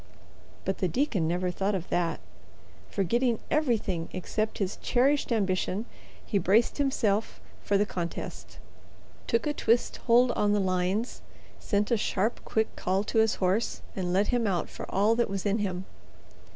[0.65, 2.19] But the deacon never thought of that.
[2.89, 5.85] Forgetting everything except his cherished ambition,
[6.25, 8.57] he braced himself for the contest,
[9.27, 11.21] took a twist hold on the lines,
[11.59, 15.29] sent a sharp, quick call to his horse, and let him out for all that
[15.29, 15.85] was in him.